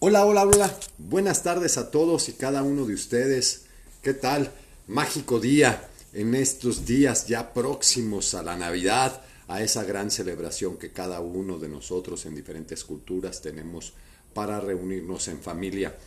[0.00, 0.78] Hola, hola, hola.
[0.96, 3.64] Buenas tardes a todos y cada uno de ustedes.
[4.00, 4.52] ¿Qué tal?
[4.86, 10.92] Mágico día en estos días ya próximos a la Navidad, a esa gran celebración que
[10.92, 13.92] cada uno de nosotros en diferentes culturas tenemos
[14.34, 15.98] para reunirnos en familia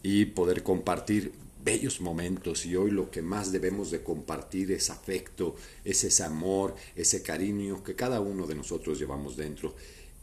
[0.00, 1.32] y poder compartir
[1.64, 6.76] bellos momentos y hoy lo que más debemos de compartir es afecto, es ese amor,
[6.94, 9.74] ese cariño que cada uno de nosotros llevamos dentro.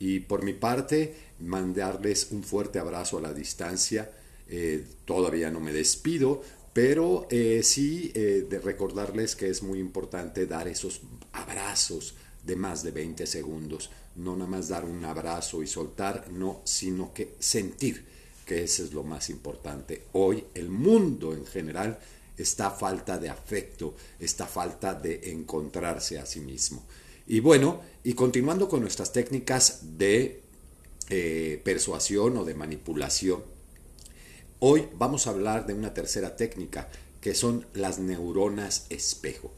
[0.02, 4.10] Y por mi parte, mandarles un fuerte abrazo a la distancia.
[4.50, 6.42] Eh, todavía no me despido,
[6.74, 11.02] pero eh, sí eh, de recordarles que es muy importante dar esos
[11.34, 13.92] abrazos de más de 20 segundos.
[14.16, 18.04] No nada más dar un abrazo y soltar, no, sino que sentir,
[18.44, 20.06] que eso es lo más importante.
[20.14, 22.00] Hoy el mundo en general
[22.40, 26.84] está falta de afecto, está falta de encontrarse a sí mismo.
[27.32, 30.42] Y bueno, y continuando con nuestras técnicas de
[31.10, 33.42] eh, persuasión o de manipulación,
[34.60, 36.90] hoy vamos a hablar de una tercera técnica,
[37.22, 39.54] que son las neuronas espejo.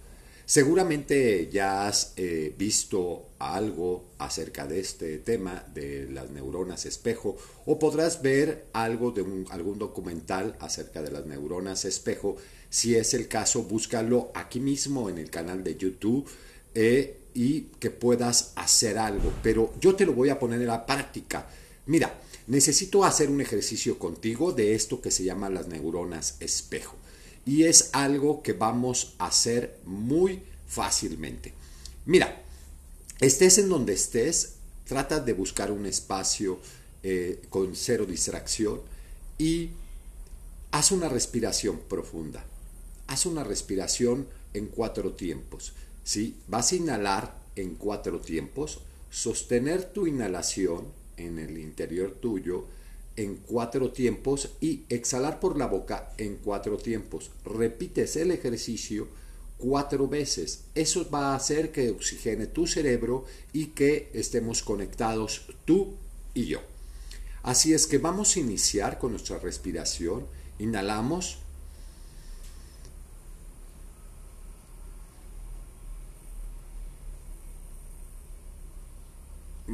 [0.46, 7.80] Seguramente ya has eh, visto algo acerca de este tema de las neuronas espejo o
[7.80, 12.36] podrás ver algo de algún documental acerca de las neuronas espejo.
[12.70, 16.30] Si es el caso, búscalo aquí mismo en el canal de YouTube.
[16.76, 19.34] Eh, y que puedas hacer algo.
[19.42, 21.48] Pero yo te lo voy a poner en la práctica.
[21.86, 26.96] Mira, necesito hacer un ejercicio contigo de esto que se llama las neuronas espejo.
[27.46, 31.54] Y es algo que vamos a hacer muy fácilmente.
[32.06, 32.42] Mira,
[33.20, 34.54] estés en donde estés,
[34.86, 36.60] trata de buscar un espacio
[37.02, 38.82] eh, con cero distracción
[39.38, 39.72] y
[40.72, 42.46] haz una respiración profunda.
[43.08, 45.74] Haz una respiración en cuatro tiempos.
[46.04, 46.38] ¿Sí?
[46.48, 50.86] Vas a inhalar en cuatro tiempos, sostener tu inhalación
[51.18, 52.66] en el interior tuyo
[53.16, 57.32] en cuatro tiempos y exhalar por la boca en cuatro tiempos.
[57.46, 59.08] Repites el ejercicio
[59.58, 60.66] cuatro veces.
[60.76, 65.94] Eso va a hacer que oxigene tu cerebro y que estemos conectados tú
[66.34, 66.60] y yo.
[67.44, 70.26] Así es que vamos a iniciar con nuestra respiración.
[70.60, 71.40] Inhalamos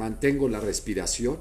[0.00, 1.36] mantengo la respiración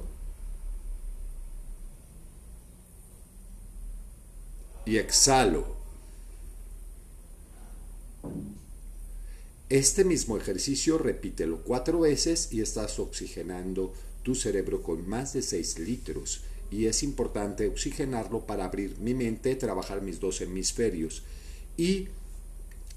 [4.86, 5.78] y exhalo.
[9.70, 13.94] Este mismo ejercicio repítelo cuatro veces y estás oxigenando
[14.24, 16.42] tu cerebro con más de 6 litros.
[16.70, 21.24] Y es importante oxigenarlo para abrir mi mente, trabajar mis dos hemisferios.
[21.78, 22.10] Y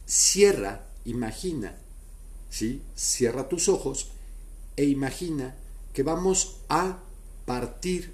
[0.06, 1.78] cierra, imagina,
[2.50, 2.82] ¿sí?
[2.96, 4.10] Cierra tus ojos
[4.76, 5.56] e imagina
[5.92, 6.98] que vamos a
[7.44, 8.12] partir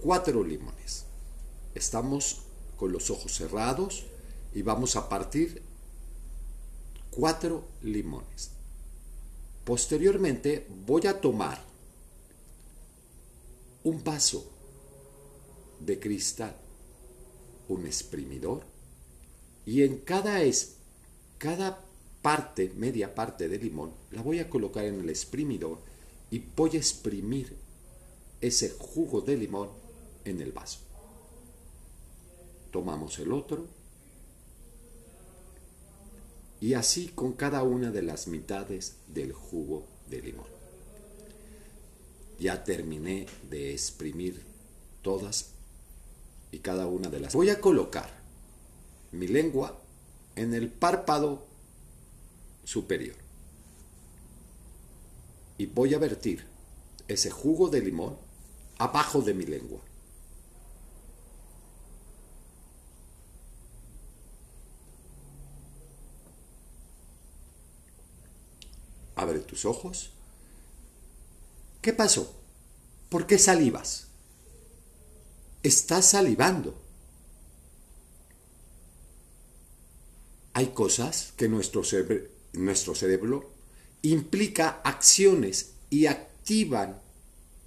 [0.00, 1.04] cuatro limones.
[1.74, 2.42] Estamos
[2.76, 4.04] con los ojos cerrados
[4.54, 5.62] y vamos a partir
[7.10, 8.50] cuatro limones.
[9.64, 11.62] Posteriormente voy a tomar
[13.84, 14.50] un vaso
[15.80, 16.56] de cristal,
[17.68, 18.64] un exprimidor,
[19.64, 20.76] y en cada, es,
[21.38, 21.84] cada
[22.22, 25.78] parte, media parte de limón, la voy a colocar en el exprimidor
[26.30, 27.56] y voy a exprimir
[28.40, 29.68] ese jugo de limón
[30.24, 30.78] en el vaso.
[32.70, 33.66] Tomamos el otro
[36.60, 40.46] y así con cada una de las mitades del jugo de limón.
[42.38, 44.42] Ya terminé de exprimir
[45.02, 45.50] todas
[46.50, 47.34] y cada una de las.
[47.34, 48.10] Voy a colocar
[49.10, 49.78] mi lengua
[50.36, 51.51] en el párpado
[52.72, 53.16] superior.
[55.58, 56.46] Y voy a vertir
[57.06, 58.16] ese jugo de limón
[58.78, 59.80] abajo de mi lengua.
[69.14, 70.10] Abre tus ojos.
[71.82, 72.34] ¿Qué pasó?
[73.10, 74.06] ¿Por qué salivas?
[75.62, 76.74] Estás salivando.
[80.54, 83.50] Hay cosas que nuestro cerebro, nuestro cerebro
[84.02, 87.00] implica acciones y activan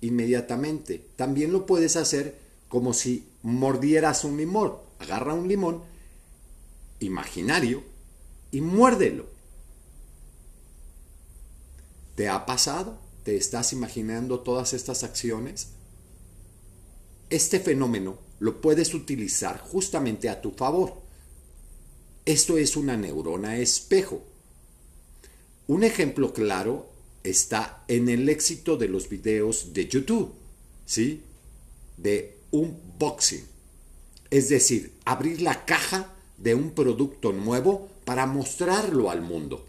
[0.01, 1.07] inmediatamente.
[1.15, 4.73] También lo puedes hacer como si mordieras un limón.
[4.99, 5.81] Agarra un limón
[6.99, 7.83] imaginario
[8.51, 9.25] y muérdelo.
[12.15, 12.97] ¿Te ha pasado?
[13.23, 15.69] ¿Te estás imaginando todas estas acciones?
[17.29, 21.01] Este fenómeno lo puedes utilizar justamente a tu favor.
[22.25, 24.23] Esto es una neurona espejo.
[25.67, 26.87] Un ejemplo claro
[27.23, 30.31] está en el éxito de los videos de YouTube,
[30.85, 31.23] ¿sí?
[31.97, 33.43] de un boxing,
[34.29, 39.65] es decir, abrir la caja de un producto nuevo para mostrarlo al mundo.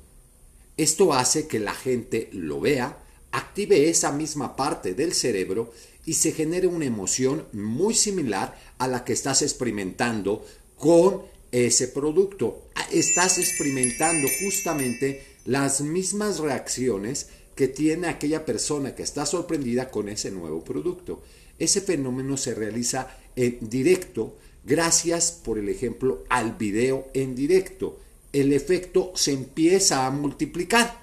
[0.76, 3.02] Esto hace que la gente lo vea,
[3.32, 5.72] active esa misma parte del cerebro
[6.04, 10.44] y se genere una emoción muy similar a la que estás experimentando
[10.76, 12.68] con ese producto.
[12.92, 20.30] Estás experimentando justamente las mismas reacciones que tiene aquella persona que está sorprendida con ese
[20.30, 21.22] nuevo producto.
[21.58, 27.98] Ese fenómeno se realiza en directo gracias, por el ejemplo, al video en directo.
[28.32, 30.98] El efecto se empieza a multiplicar,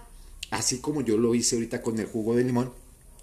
[0.52, 2.72] así como yo lo hice ahorita con el jugo de limón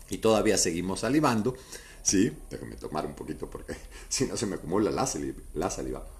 [0.08, 1.54] y todavía seguimos salivando.
[2.02, 3.74] Sí, déjame tomar un poquito porque
[4.08, 6.19] si no se me acumula la saliva.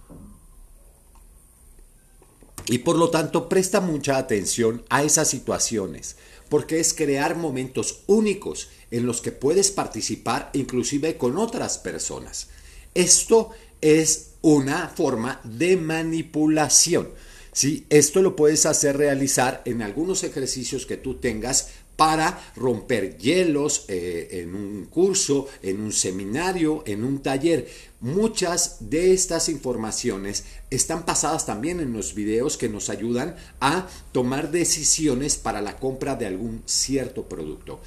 [2.67, 6.17] Y por lo tanto, presta mucha atención a esas situaciones,
[6.49, 12.49] porque es crear momentos únicos en los que puedes participar inclusive con otras personas.
[12.95, 17.09] Esto es una forma de manipulación.
[17.53, 17.87] ¿sí?
[17.91, 24.29] Esto lo puedes hacer realizar en algunos ejercicios que tú tengas para romper hielos eh,
[24.41, 27.69] en un curso, en un seminario, en un taller.
[28.01, 34.51] Muchas de estas informaciones están pasadas también en los videos que nos ayudan a tomar
[34.51, 37.81] decisiones para la compra de algún cierto producto.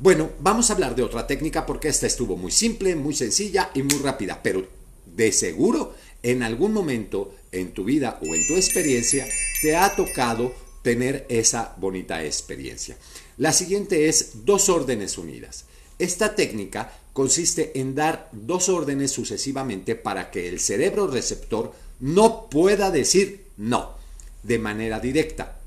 [0.00, 3.84] Bueno, vamos a hablar de otra técnica porque esta estuvo muy simple, muy sencilla y
[3.84, 4.66] muy rápida, pero
[5.06, 5.94] de seguro
[6.24, 9.24] en algún momento en tu vida o en tu experiencia
[9.62, 12.96] te ha tocado tener esa bonita experiencia.
[13.38, 15.64] La siguiente es dos órdenes unidas.
[15.98, 22.90] Esta técnica consiste en dar dos órdenes sucesivamente para que el cerebro receptor no pueda
[22.90, 23.96] decir no
[24.42, 25.58] de manera directa.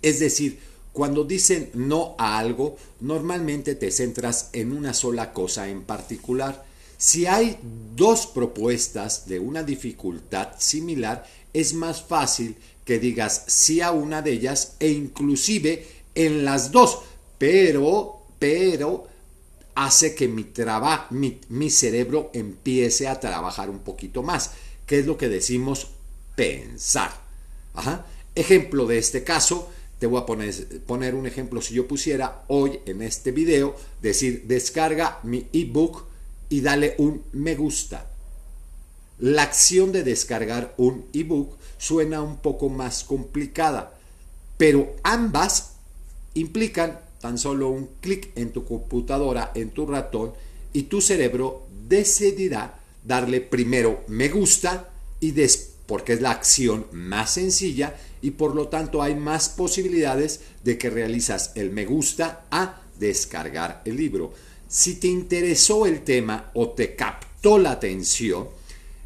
[0.00, 0.58] Es decir,
[0.92, 6.64] cuando dicen no a algo, normalmente te centras en una sola cosa en particular.
[6.98, 7.58] Si hay
[7.96, 12.56] dos propuestas de una dificultad similar, es más fácil
[12.92, 16.98] que digas sí a una de ellas e inclusive en las dos,
[17.38, 19.06] pero, pero
[19.74, 20.44] hace que mi,
[21.08, 24.50] mi, mi cerebro empiece a trabajar un poquito más,
[24.84, 25.86] que es lo que decimos
[26.36, 27.12] pensar.
[28.34, 30.52] Ejemplo de este caso, te voy a poner,
[30.82, 31.62] poner un ejemplo.
[31.62, 36.04] Si yo pusiera hoy en este video, decir descarga mi ebook
[36.50, 38.11] y dale un me gusta.
[39.22, 43.96] La acción de descargar un ebook suena un poco más complicada,
[44.58, 45.76] pero ambas
[46.34, 50.32] implican tan solo un clic en tu computadora, en tu ratón,
[50.72, 54.90] y tu cerebro decidirá darle primero me gusta
[55.20, 60.40] y después porque es la acción más sencilla y por lo tanto hay más posibilidades
[60.64, 64.32] de que realizas el me gusta a descargar el libro.
[64.68, 68.48] Si te interesó el tema o te captó la atención,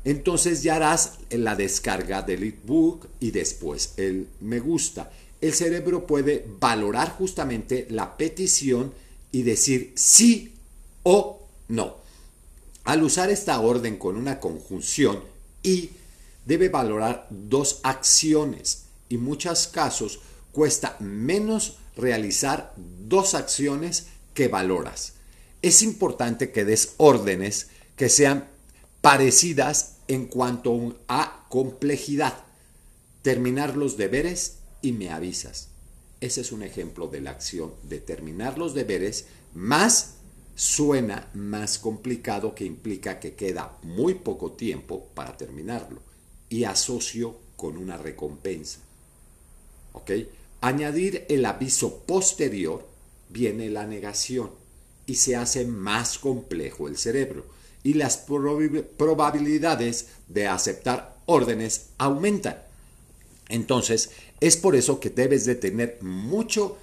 [0.06, 5.10] entonces ya harás la descarga del ebook y después el me gusta
[5.40, 8.92] el cerebro puede valorar justamente la petición
[9.32, 10.54] y decir sí
[11.02, 11.96] o no.
[12.84, 15.22] Al usar esta orden con una conjunción
[15.62, 15.90] y
[16.46, 20.20] debe valorar dos acciones y muchos casos
[20.52, 25.14] cuesta menos realizar dos acciones que valoras.
[25.62, 28.48] Es importante que des órdenes que sean
[29.00, 32.34] parecidas en cuanto a complejidad.
[33.22, 35.68] Terminar los deberes y me avisas.
[36.20, 40.14] Ese es un ejemplo de la acción de terminar los deberes, más
[40.54, 46.00] suena más complicado que implica que queda muy poco tiempo para terminarlo
[46.48, 48.80] y asocio con una recompensa.
[50.60, 52.86] Añadir el aviso posterior
[53.28, 54.50] viene la negación
[55.06, 57.44] y se hace más complejo el cerebro
[57.86, 62.60] y las probabilidades de aceptar órdenes aumentan.
[63.48, 66.78] Entonces, es por eso que debes de tener mucho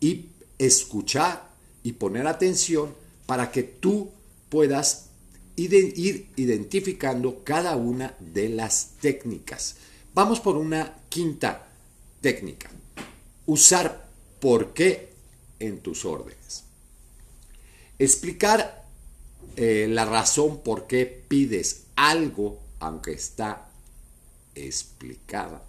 [0.00, 1.50] y escuchar
[1.82, 2.94] y poner atención
[3.26, 4.10] para que tú
[4.48, 5.08] puedas
[5.56, 9.76] ir identificando cada una de las técnicas.
[10.14, 11.68] Vamos por una quinta
[12.22, 12.70] técnica.
[13.44, 14.08] Usar
[14.40, 15.10] por qué
[15.58, 16.64] en tus órdenes.
[17.98, 18.79] Explicar
[19.56, 23.70] eh, la razón por qué pides algo, aunque está
[24.54, 25.62] explicada,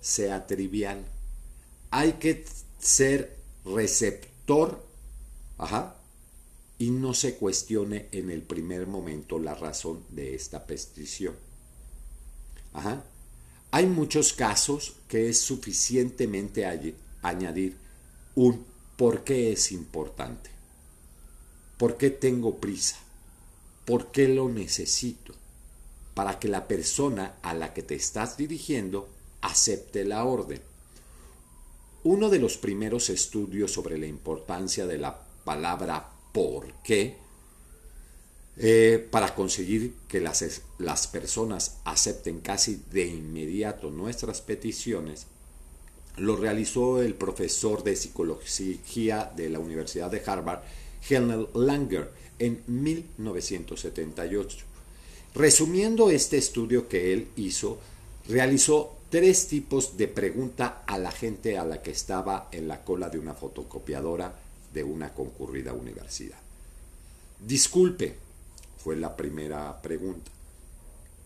[0.00, 1.04] sea trivial.
[1.90, 2.44] Hay que
[2.78, 4.84] ser receptor,
[5.58, 5.96] ajá,
[6.78, 11.36] y no se cuestione en el primer momento la razón de esta petición.
[12.72, 13.04] Ajá.
[13.70, 16.66] Hay muchos casos que es suficientemente
[17.22, 17.76] añadir
[18.34, 18.66] un
[18.96, 20.50] por qué es importante,
[21.82, 22.96] por qué tengo prisa,
[23.84, 25.34] ¿por qué lo necesito?
[26.14, 29.08] Para que la persona a la que te estás dirigiendo
[29.40, 30.60] acepte la orden.
[32.04, 37.16] Uno de los primeros estudios sobre la importancia de la palabra por qué
[38.58, 45.26] eh, para conseguir que las, las personas acepten casi de inmediato nuestras peticiones,
[46.16, 50.62] lo realizó el profesor de psicología de la Universidad de Harvard,
[51.08, 54.64] Helen Langer, en 1978.
[55.34, 57.78] Resumiendo este estudio que él hizo,
[58.28, 63.08] realizó tres tipos de pregunta a la gente a la que estaba en la cola
[63.08, 64.34] de una fotocopiadora
[64.72, 66.38] de una concurrida universidad.
[67.38, 68.16] Disculpe,
[68.82, 70.30] fue la primera pregunta.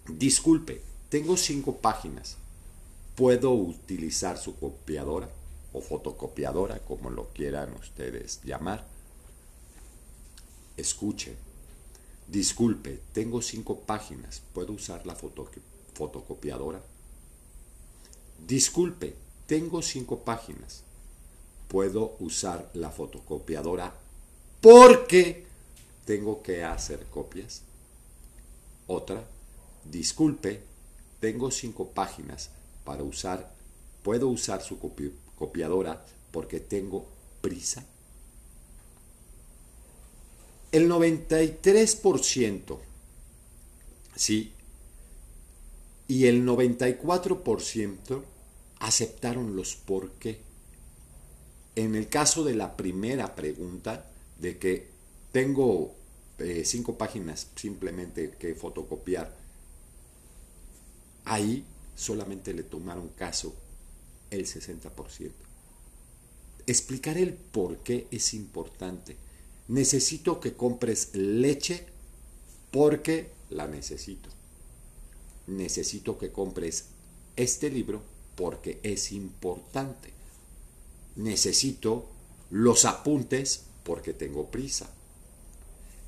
[0.08, 2.36] Disculpe, tengo cinco páginas.
[3.14, 5.28] ¿Puedo utilizar su copiadora
[5.72, 8.95] o fotocopiadora, como lo quieran ustedes llamar?
[10.76, 11.36] Escuche.
[12.28, 14.42] Disculpe, tengo cinco páginas.
[14.52, 16.82] ¿Puedo usar la fotocopiadora?
[18.46, 19.14] Disculpe,
[19.46, 20.82] tengo cinco páginas.
[21.68, 23.94] ¿Puedo usar la fotocopiadora
[24.60, 25.46] porque
[26.06, 27.62] tengo que hacer copias.
[28.86, 29.24] Otra,
[29.84, 30.62] disculpe,
[31.20, 32.50] tengo cinco páginas
[32.84, 33.52] para usar,
[34.02, 34.78] puedo usar su
[35.36, 37.06] copiadora porque tengo
[37.40, 37.84] prisa.
[40.72, 42.78] El 93%,
[44.14, 44.52] sí,
[46.08, 48.22] y el 94%
[48.80, 50.40] aceptaron los por qué.
[51.74, 54.06] En el caso de la primera pregunta,
[54.38, 54.88] de que
[55.32, 55.94] tengo
[56.38, 59.34] eh, cinco páginas simplemente que fotocopiar.
[61.24, 63.54] Ahí solamente le tomaron caso
[64.30, 65.32] el 60%.
[66.66, 69.16] Explicar el por qué es importante.
[69.68, 71.86] Necesito que compres leche
[72.70, 74.28] porque la necesito.
[75.46, 76.86] Necesito que compres
[77.36, 78.02] este libro
[78.34, 80.10] porque es importante.
[81.16, 82.08] Necesito
[82.50, 84.90] los apuntes porque tengo prisa.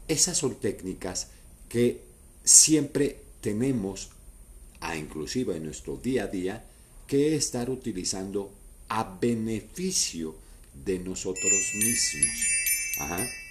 [0.06, 1.28] Esas son técnicas
[1.68, 2.02] que
[2.44, 4.10] siempre tenemos,
[4.80, 6.64] a inclusive en nuestro día a día,
[7.06, 8.52] que estar utilizando
[8.88, 10.34] a beneficio
[10.84, 13.47] de nosotros mismos.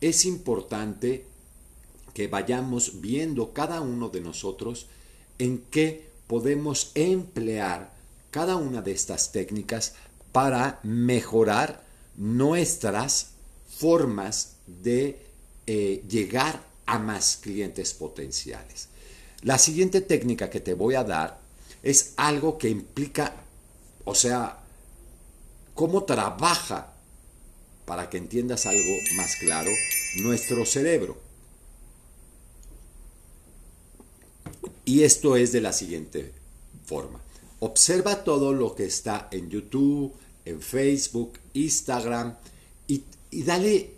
[0.00, 1.26] Es importante
[2.14, 4.86] que vayamos viendo cada uno de nosotros
[5.38, 7.92] en qué podemos emplear
[8.30, 9.94] cada una de estas técnicas
[10.32, 11.84] para mejorar
[12.16, 13.30] nuestras
[13.68, 15.24] formas de
[15.66, 18.88] eh, llegar a más clientes potenciales.
[19.42, 21.40] La siguiente técnica que te voy a dar
[21.82, 23.34] es algo que implica,
[24.04, 24.58] o sea,
[25.74, 26.94] cómo trabaja,
[27.88, 29.70] para que entiendas algo más claro,
[30.16, 31.16] nuestro cerebro.
[34.84, 36.32] Y esto es de la siguiente
[36.84, 37.20] forma.
[37.60, 40.12] Observa todo lo que está en YouTube,
[40.44, 42.36] en Facebook, Instagram
[42.86, 43.94] y, dale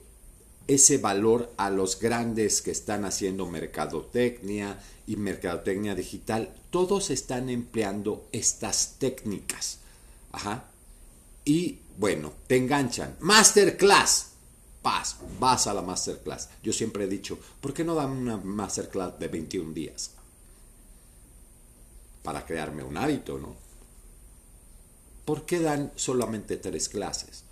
[0.69, 6.55] ese valor a los grandes que están haciendo mercadotecnia y mercadotecnia digital.
[6.71, 9.79] Todos están empleando estas técnicas.
[10.31, 10.71] Ajá.
[11.45, 13.17] Y bueno, te enganchan.
[13.21, 14.27] Masterclass.
[14.83, 16.49] Vas, vas a la masterclass.
[16.63, 20.13] Yo siempre he dicho, ¿por qué no dan una masterclass de 21 días?
[22.23, 23.57] Para crearme un hábito, ¿no?
[25.25, 27.45] ¿Por qué dan solamente tres clases?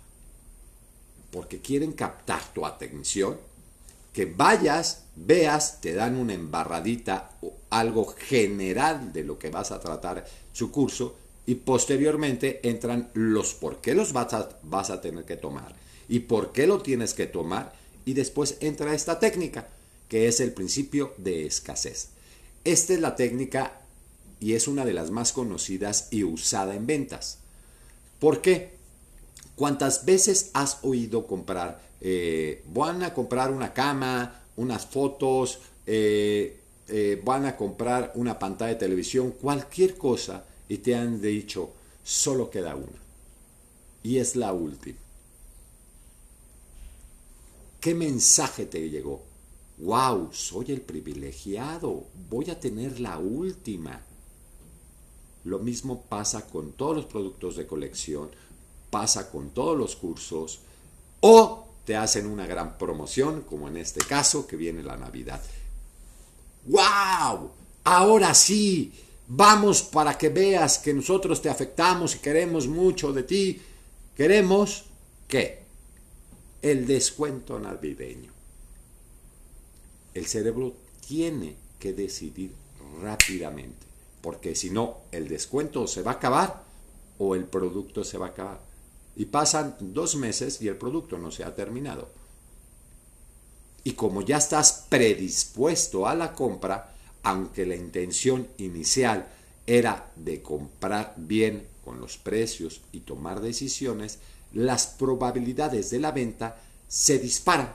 [1.31, 3.37] porque quieren captar tu atención,
[4.13, 9.79] que vayas, veas, te dan una embarradita o algo general de lo que vas a
[9.79, 11.15] tratar su curso
[11.45, 15.75] y posteriormente entran los por qué los vas a, vas a tener que tomar
[16.07, 17.73] y por qué lo tienes que tomar
[18.05, 19.67] y después entra esta técnica
[20.07, 22.09] que es el principio de escasez.
[22.63, 23.81] Esta es la técnica
[24.39, 27.37] y es una de las más conocidas y usada en ventas.
[28.19, 28.71] ¿Por qué?
[29.55, 31.81] ¿Cuántas veces has oído comprar?
[32.01, 38.73] Eh, van a comprar una cama, unas fotos, eh, eh, van a comprar una pantalla
[38.73, 41.73] de televisión, cualquier cosa, y te han dicho,
[42.03, 43.01] solo queda una.
[44.03, 44.97] Y es la última.
[47.81, 49.23] ¿Qué mensaje te llegó?
[49.79, 50.29] ¡Wow!
[50.31, 52.05] Soy el privilegiado.
[52.29, 54.01] Voy a tener la última.
[55.43, 58.29] Lo mismo pasa con todos los productos de colección
[58.89, 60.59] pasa con todos los cursos
[61.21, 65.41] o te hacen una gran promoción, como en este caso que viene la Navidad.
[66.65, 67.51] ¡Wow!
[67.83, 68.93] Ahora sí,
[69.29, 73.61] vamos para que veas que nosotros te afectamos y queremos mucho de ti.
[74.15, 74.85] Queremos
[75.27, 75.59] que
[76.61, 78.33] el descuento navideño.
[80.13, 80.73] El cerebro
[81.07, 82.53] tiene que decidir
[83.01, 83.85] rápidamente,
[84.21, 86.63] porque si no, el descuento se va a acabar
[87.19, 88.59] o el producto se va a acabar.
[89.15, 92.09] Y pasan dos meses y el producto no se ha terminado.
[93.83, 96.88] Y como ya estás predispuesto a la compra,
[97.23, 99.27] aunque la intención inicial
[99.67, 104.19] era de comprar bien con los precios y tomar decisiones,
[104.53, 107.73] las probabilidades de la venta se disparan.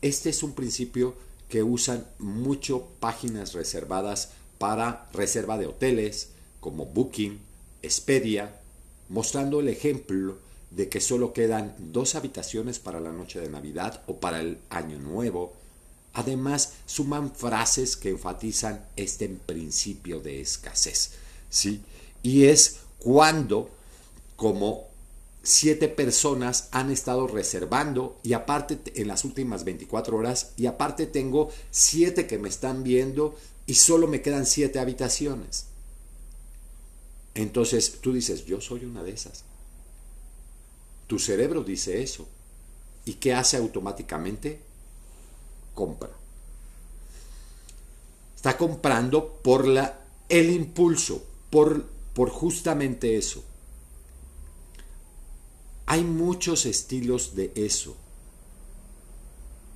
[0.00, 1.14] Este es un principio
[1.48, 7.38] que usan mucho páginas reservadas para reserva de hoteles como Booking,
[7.82, 8.60] Expedia,
[9.08, 10.38] mostrando el ejemplo
[10.70, 14.98] de que solo quedan dos habitaciones para la noche de Navidad o para el Año
[14.98, 15.54] Nuevo.
[16.14, 21.10] Además, suman frases que enfatizan este principio de escasez.
[21.50, 21.82] ¿sí?
[22.22, 23.70] Y es cuando,
[24.36, 24.88] como
[25.42, 31.50] siete personas han estado reservando y aparte en las últimas 24 horas y aparte tengo
[31.70, 35.66] siete que me están viendo y solo me quedan siete habitaciones.
[37.34, 39.44] Entonces tú dices, yo soy una de esas.
[41.06, 42.26] Tu cerebro dice eso.
[43.04, 44.60] ¿Y qué hace automáticamente?
[45.74, 46.10] Compra.
[48.36, 53.42] Está comprando por la, el impulso, por, por justamente eso.
[55.86, 57.96] Hay muchos estilos de eso.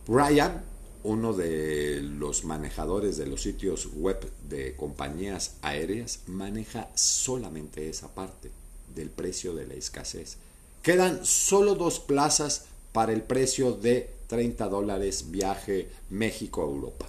[0.06, 0.64] Ryan,
[1.02, 8.50] uno de los manejadores de los sitios web de compañías aéreas, maneja solamente esa parte
[8.94, 10.38] del precio de la escasez.
[10.82, 17.06] Quedan solo dos plazas para el precio de 30 dólares viaje México-Europa.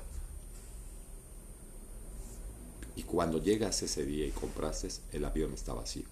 [2.95, 6.03] Y cuando llegas ese día y compraste, el avión está vacío.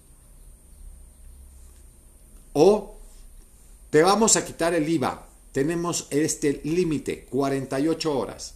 [2.52, 2.96] O
[3.90, 5.26] te vamos a quitar el IVA.
[5.52, 8.54] Tenemos este límite, 48 horas.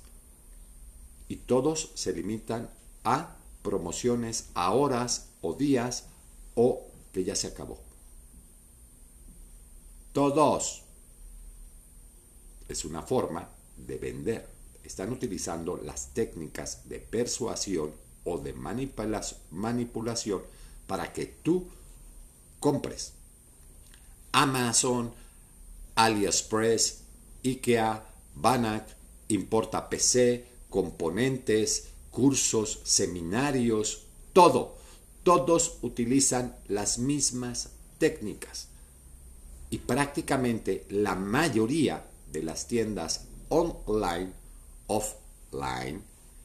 [1.28, 2.68] Y todos se limitan
[3.05, 6.05] a promociones a horas o días
[6.55, 7.79] o que ya se acabó.
[10.12, 10.82] Todos.
[12.72, 14.48] Es una forma de vender.
[14.82, 17.92] Están utilizando las técnicas de persuasión
[18.24, 18.54] o de
[19.50, 20.40] manipulación
[20.87, 21.66] para que tú
[22.61, 23.12] compres.
[24.32, 25.12] Amazon,
[25.96, 27.00] AliExpress,
[27.44, 28.06] IKEA,
[28.37, 28.87] Banac,
[29.28, 34.78] Importa PC, componentes, cursos, seminarios, todo.
[35.24, 38.68] Todos utilizan las mismas técnicas.
[39.68, 44.33] Y prácticamente la mayoría de las tiendas online,
[44.87, 46.03] offline,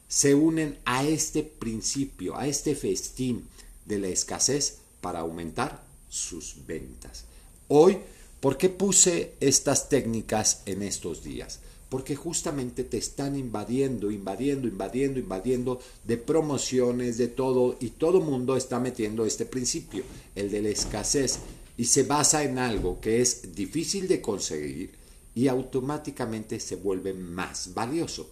[0.07, 3.45] se unen a este principio, a este festín
[3.85, 7.25] de la escasez para aumentar sus ventas.
[7.67, 7.97] Hoy,
[8.39, 11.59] ¿por qué puse estas técnicas en estos días?
[11.89, 18.57] Porque justamente te están invadiendo, invadiendo, invadiendo, invadiendo de promociones, de todo, y todo mundo
[18.57, 20.03] está metiendo este principio,
[20.35, 21.39] el de la escasez,
[21.77, 24.91] y se basa en algo que es difícil de conseguir
[25.37, 28.27] y automáticamente se vuelve más valioso.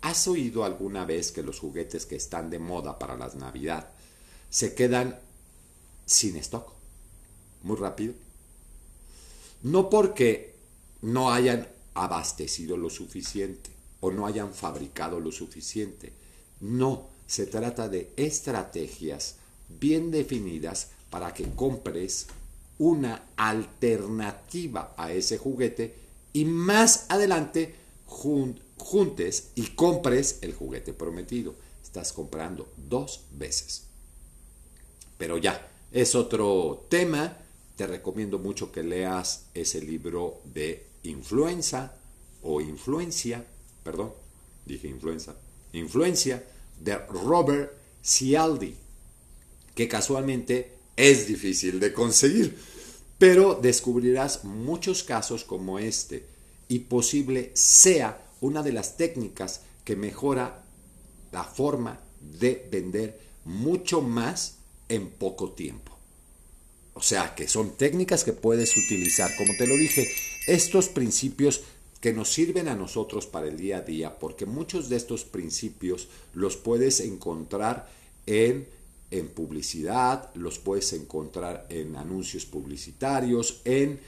[0.00, 3.90] ¿Has oído alguna vez que los juguetes que están de moda para las Navidad
[4.48, 5.18] se quedan
[6.06, 6.72] sin stock?
[7.64, 8.14] Muy rápido.
[9.62, 10.54] No porque
[11.02, 13.68] no hayan abastecido lo suficiente
[14.00, 16.14] o no hayan fabricado lo suficiente.
[16.62, 19.34] No, se trata de estrategias
[19.68, 22.28] bien definidas para que compres
[22.78, 26.05] una alternativa a ese juguete
[26.36, 31.54] y más adelante juntes y compres el juguete prometido.
[31.82, 33.84] Estás comprando dos veces.
[35.16, 37.38] Pero ya, es otro tema
[37.74, 41.96] te recomiendo mucho que leas ese libro de influenza
[42.42, 43.42] o influencia,
[43.82, 44.12] perdón,
[44.66, 45.36] dije influenza,
[45.72, 46.44] influencia
[46.78, 47.72] de Robert
[48.04, 48.74] Cialdi,
[49.74, 52.58] que casualmente es difícil de conseguir,
[53.18, 56.26] pero descubrirás muchos casos como este
[56.68, 60.62] y posible sea una de las técnicas que mejora
[61.32, 64.56] la forma de vender mucho más
[64.88, 65.96] en poco tiempo.
[66.94, 69.30] O sea, que son técnicas que puedes utilizar.
[69.36, 70.10] Como te lo dije,
[70.46, 71.62] estos principios
[72.00, 76.08] que nos sirven a nosotros para el día a día, porque muchos de estos principios
[76.34, 77.90] los puedes encontrar
[78.26, 78.66] en,
[79.10, 84.00] en publicidad, los puedes encontrar en anuncios publicitarios, en,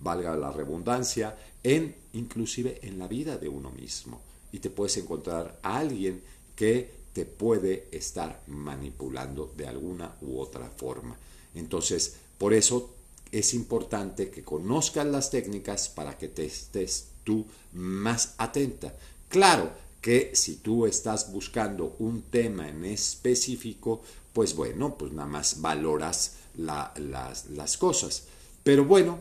[0.00, 4.20] valga la redundancia, en inclusive en la vida de uno mismo.
[4.52, 6.22] Y te puedes encontrar a alguien
[6.54, 11.16] que te puede estar manipulando de alguna u otra forma.
[11.54, 12.94] Entonces, por eso
[13.32, 18.94] es importante que conozcas las técnicas para que te estés tú más atenta.
[19.28, 24.02] Claro que si tú estás buscando un tema en específico,
[24.36, 28.24] pues bueno, pues nada más valoras las, cosas.
[28.62, 29.18] Pero bueno,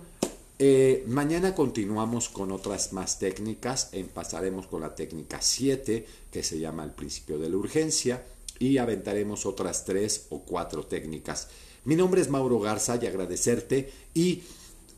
[0.59, 3.91] eh, mañana continuamos con otras más técnicas.
[4.13, 8.25] pasaremos con la técnica 7, que se llama el principio de la urgencia,
[8.59, 11.47] y aventaremos otras tres o cuatro técnicas.
[11.85, 14.43] Mi nombre es Mauro Garza y agradecerte y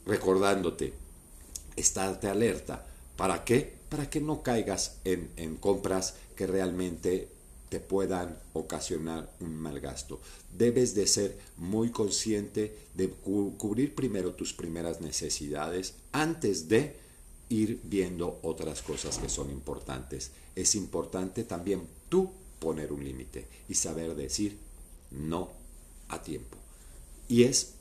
[0.07, 0.93] recordándote,
[1.75, 2.87] estarte alerta.
[3.17, 3.71] ¿Para qué?
[3.89, 7.36] Para que no caigas en compras que realmente
[7.69, 10.21] te puedan ocasionar un mal gasto.
[10.57, 16.95] Debes de ser muy consciente de cubrir primero tus primeras necesidades antes de
[17.49, 20.31] ir viendo otras cosas que son importantes.
[20.55, 24.57] Es importante también tú poner un límite y saber decir
[25.11, 25.51] no
[26.09, 26.57] a tiempo.
[27.27, 27.73] Y es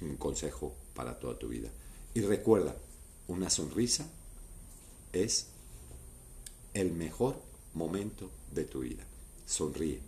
[0.00, 1.70] un consejo para toda tu vida.
[2.14, 2.76] Y recuerda,
[3.26, 4.08] una sonrisa
[5.12, 5.46] es
[6.74, 9.04] el mejor momento de tu vida.
[9.46, 10.00] Sonríe.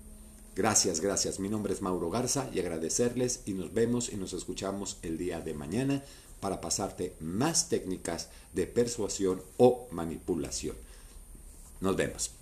[0.57, 1.39] Gracias, gracias.
[1.39, 5.41] Mi nombre es Mauro Garza y agradecerles y nos vemos y nos escuchamos el día
[5.41, 6.03] de mañana
[6.41, 10.77] para pasarte más técnicas de persuasión o manipulación.
[11.81, 12.40] Nos vemos.